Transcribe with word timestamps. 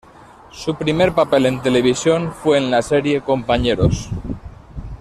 Su 0.49 0.73
primer 0.73 1.13
papel 1.13 1.45
en 1.45 1.61
televisión 1.61 2.33
fue 2.33 2.57
en 2.57 2.71
la 2.71 2.81
serie 2.81 3.21
"Compañeros". 3.21 4.09